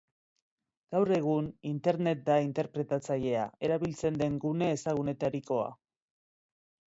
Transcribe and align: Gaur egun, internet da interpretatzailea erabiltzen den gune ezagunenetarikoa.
Gaur 0.93 1.09
egun, 1.17 1.49
internet 1.71 2.23
da 2.29 2.37
interpretatzailea 2.45 3.43
erabiltzen 3.67 4.17
den 4.23 4.39
gune 4.45 4.71
ezagunenetarikoa. 4.79 5.69